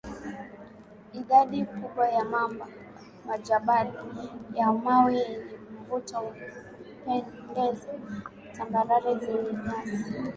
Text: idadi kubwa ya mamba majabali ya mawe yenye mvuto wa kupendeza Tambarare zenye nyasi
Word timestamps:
idadi 1.19 1.59
kubwa 1.65 2.07
ya 2.09 2.23
mamba 2.25 2.67
majabali 3.27 3.93
ya 4.55 4.67
mawe 4.83 5.15
yenye 5.17 5.57
mvuto 5.81 6.15
wa 6.25 6.31
kupendeza 6.39 7.91
Tambarare 8.57 9.13
zenye 9.23 9.53
nyasi 9.63 10.05